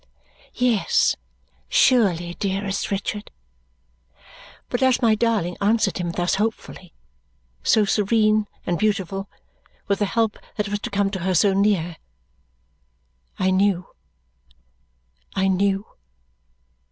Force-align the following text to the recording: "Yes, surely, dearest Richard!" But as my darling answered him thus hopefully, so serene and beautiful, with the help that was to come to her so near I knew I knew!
"Yes, 0.55 1.15
surely, 1.69 2.33
dearest 2.33 2.89
Richard!" 2.89 3.29
But 4.67 4.81
as 4.81 4.99
my 4.99 5.13
darling 5.13 5.57
answered 5.61 5.99
him 5.99 6.11
thus 6.13 6.33
hopefully, 6.41 6.91
so 7.61 7.85
serene 7.85 8.47
and 8.65 8.79
beautiful, 8.79 9.29
with 9.87 9.99
the 9.99 10.05
help 10.07 10.39
that 10.55 10.69
was 10.69 10.79
to 10.79 10.89
come 10.89 11.11
to 11.11 11.19
her 11.19 11.35
so 11.35 11.53
near 11.53 11.97
I 13.37 13.51
knew 13.51 13.89
I 15.35 15.47
knew! 15.47 15.85